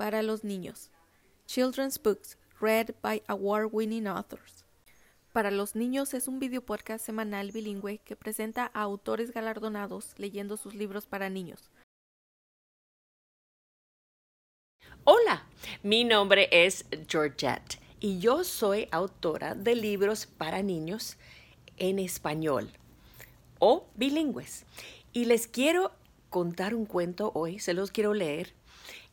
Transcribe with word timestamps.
para 0.00 0.22
los 0.22 0.44
niños. 0.44 0.88
Children's 1.46 2.02
Books, 2.02 2.38
read 2.58 2.94
by 3.02 3.22
award-winning 3.28 4.06
authors. 4.06 4.64
Para 5.34 5.50
los 5.50 5.76
niños 5.76 6.14
es 6.14 6.26
un 6.26 6.38
video 6.38 6.62
podcast 6.62 7.04
semanal 7.04 7.52
bilingüe 7.52 7.98
que 7.98 8.16
presenta 8.16 8.70
a 8.72 8.80
autores 8.80 9.30
galardonados 9.30 10.14
leyendo 10.16 10.56
sus 10.56 10.74
libros 10.74 11.04
para 11.04 11.28
niños. 11.28 11.68
Hola, 15.04 15.44
mi 15.82 16.04
nombre 16.04 16.48
es 16.50 16.86
Georgette 17.06 17.78
y 18.00 18.20
yo 18.20 18.42
soy 18.42 18.88
autora 18.92 19.54
de 19.54 19.74
libros 19.74 20.24
para 20.24 20.62
niños 20.62 21.18
en 21.76 21.98
español 21.98 22.70
o 23.58 23.84
bilingües. 23.96 24.64
Y 25.12 25.26
les 25.26 25.46
quiero 25.46 25.92
contar 26.30 26.74
un 26.74 26.86
cuento 26.86 27.32
hoy, 27.34 27.58
se 27.58 27.74
los 27.74 27.90
quiero 27.90 28.14
leer. 28.14 28.54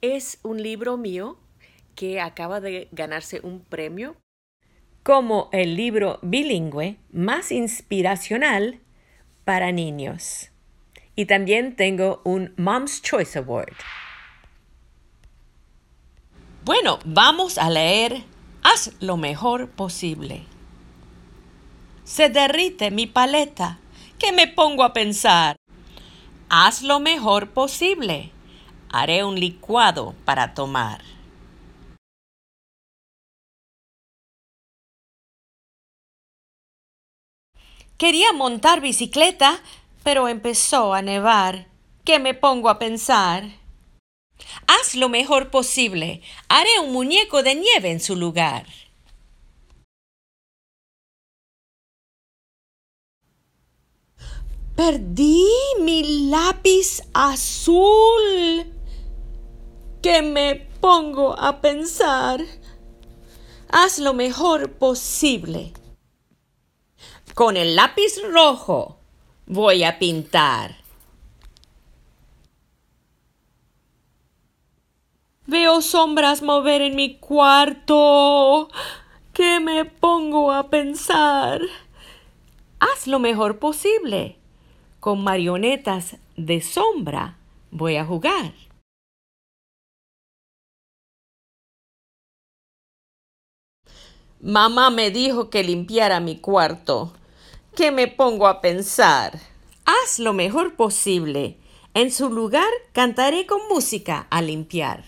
Es 0.01 0.39
un 0.43 0.63
libro 0.63 0.95
mío 0.95 1.37
que 1.95 2.21
acaba 2.21 2.61
de 2.61 2.87
ganarse 2.91 3.41
un 3.43 3.59
premio 3.59 4.15
como 5.03 5.49
el 5.51 5.75
libro 5.75 6.19
bilingüe 6.21 6.97
más 7.11 7.51
inspiracional 7.51 8.79
para 9.43 9.71
niños. 9.71 10.51
Y 11.15 11.25
también 11.25 11.75
tengo 11.75 12.21
un 12.23 12.53
Mom's 12.57 13.01
Choice 13.01 13.39
Award. 13.39 13.73
Bueno, 16.63 16.99
vamos 17.05 17.57
a 17.57 17.69
leer 17.69 18.23
Haz 18.69 18.91
lo 18.99 19.15
mejor 19.15 19.69
posible. 19.69 20.43
Se 22.03 22.29
derrite 22.29 22.91
mi 22.91 23.07
paleta, 23.07 23.79
que 24.19 24.31
me 24.31 24.47
pongo 24.47 24.83
a 24.83 24.91
pensar. 24.93 25.56
Haz 26.49 26.81
lo 26.81 27.01
mejor 27.01 27.49
posible. 27.49 28.31
Haré 28.89 29.25
un 29.25 29.37
licuado 29.37 30.15
para 30.23 30.53
tomar. 30.53 31.03
Quería 37.97 38.31
montar 38.31 38.79
bicicleta, 38.79 39.59
pero 40.03 40.29
empezó 40.29 40.93
a 40.93 41.01
nevar. 41.01 41.67
¿Qué 42.05 42.17
me 42.19 42.33
pongo 42.33 42.69
a 42.69 42.79
pensar? 42.79 43.43
Haz 44.67 44.95
lo 44.95 45.09
mejor 45.09 45.49
posible. 45.49 46.21
Haré 46.47 46.79
un 46.81 46.93
muñeco 46.93 47.43
de 47.43 47.55
nieve 47.55 47.91
en 47.91 47.99
su 47.99 48.15
lugar. 48.15 48.67
Perdí 54.77 55.43
mi 55.79 56.29
lápiz 56.29 57.01
azul. 57.11 58.63
¿Qué 60.03 60.21
me 60.21 60.67
pongo 60.79 61.33
a 61.33 61.61
pensar? 61.61 62.45
Haz 63.69 63.97
lo 63.97 64.13
mejor 64.13 64.73
posible. 64.73 65.73
Con 67.33 67.57
el 67.57 67.75
lápiz 67.75 68.21
rojo 68.31 68.99
voy 69.47 69.83
a 69.83 69.97
pintar. 69.97 70.75
Veo 75.47 75.81
sombras 75.81 76.43
mover 76.43 76.83
en 76.83 76.95
mi 76.95 77.17
cuarto. 77.17 78.69
¿Qué 79.33 79.59
me 79.59 79.85
pongo 79.85 80.51
a 80.51 80.69
pensar? 80.69 81.61
Haz 82.79 83.07
lo 83.07 83.17
mejor 83.17 83.57
posible. 83.57 84.36
Con 85.07 85.23
marionetas 85.23 86.17
de 86.35 86.59
sombra 86.59 87.37
voy 87.71 87.95
a 87.95 88.03
jugar. 88.03 88.53
Mamá 94.41 94.89
me 94.89 95.09
dijo 95.09 95.49
que 95.49 95.63
limpiara 95.63 96.19
mi 96.19 96.41
cuarto. 96.41 97.13
¿Qué 97.73 97.89
me 97.89 98.09
pongo 98.09 98.47
a 98.47 98.59
pensar? 98.59 99.39
Haz 99.85 100.19
lo 100.19 100.33
mejor 100.33 100.75
posible. 100.75 101.57
En 101.93 102.11
su 102.11 102.29
lugar 102.29 102.67
cantaré 102.91 103.45
con 103.45 103.65
música 103.69 104.27
a 104.29 104.41
limpiar. 104.41 105.05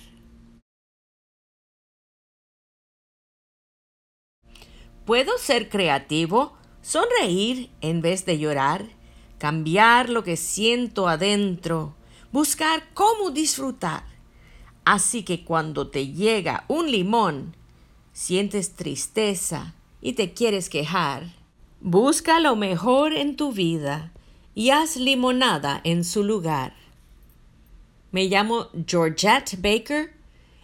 ¿Puedo 5.06 5.38
ser 5.38 5.68
creativo? 5.68 6.58
¿Sonreír 6.82 7.70
en 7.82 8.00
vez 8.00 8.26
de 8.26 8.40
llorar? 8.40 8.99
Cambiar 9.40 10.10
lo 10.10 10.24
que 10.24 10.38
siento 10.38 11.08
adentro, 11.08 11.96
buscar 12.32 12.84
cómo 12.94 13.32
disfrutar. 13.32 14.04
Así 14.86 15.24
que 15.24 15.44
cuando 15.44 15.88
te 15.88 16.10
llega 16.10 16.66
un 16.68 16.92
limón, 16.92 17.56
sientes 18.14 18.76
tristeza 18.76 19.74
y 20.02 20.14
te 20.14 20.34
quieres 20.34 20.70
quejar, 20.70 21.34
busca 21.82 22.40
lo 22.40 22.56
mejor 22.56 23.14
en 23.14 23.36
tu 23.36 23.52
vida 23.52 24.12
y 24.54 24.72
haz 24.72 24.98
limonada 24.98 25.80
en 25.84 26.04
su 26.04 26.24
lugar. 26.24 26.74
Me 28.12 28.26
llamo 28.26 28.68
Georgette 28.88 29.58
Baker. 29.62 30.14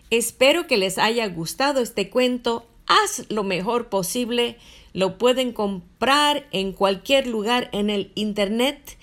Espero 0.09 0.68
que 0.68 0.78
les 0.78 0.97
haya 0.97 1.28
gustado 1.28 1.80
este 1.80 2.09
cuento. 2.09 2.66
Haz 2.88 3.29
lo 3.29 3.44
mejor 3.44 3.90
posible 3.90 4.57
lo 4.94 5.18
pueden 5.18 5.51
comprar 5.51 6.47
en 6.51 6.72
cualquier 6.72 7.28
lugar 7.28 7.69
en 7.73 7.90
el 7.90 8.12
Internet 8.16 8.97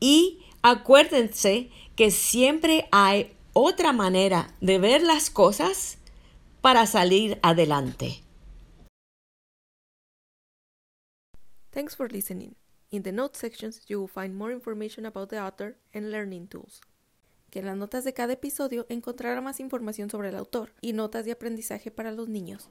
y 0.00 0.40
acuérdense 0.62 1.70
que 1.94 2.10
siempre 2.10 2.88
hay 2.90 3.32
otra 3.52 3.92
manera 3.92 4.54
de 4.60 4.78
ver 4.78 5.02
las 5.02 5.30
cosas 5.30 5.98
para 6.60 6.86
salir 6.86 7.38
adelante. 7.42 8.22
Thanks 11.70 11.94
for 11.94 12.10
listening. 12.10 12.56
In 12.90 13.04
the 13.04 13.12
notes 13.12 13.38
sections, 13.38 13.82
you 13.86 14.00
will 14.00 14.08
find 14.08 14.34
more 14.34 14.52
information 14.52 15.06
about 15.06 15.28
the 15.28 15.38
author 15.38 15.76
and 15.94 16.10
learning 16.10 16.48
tools. 16.48 16.80
Que 17.50 17.60
en 17.60 17.66
las 17.66 17.76
notas 17.76 18.02
de 18.02 18.12
cada 18.12 18.32
episodio 18.32 18.86
encontrará 18.88 19.40
más 19.40 19.60
información 19.60 20.10
sobre 20.10 20.30
el 20.30 20.36
autor 20.36 20.72
y 20.80 20.92
notas 20.92 21.24
de 21.24 21.32
aprendizaje 21.32 21.92
para 21.92 22.10
los 22.10 22.28
niños. 22.28 22.68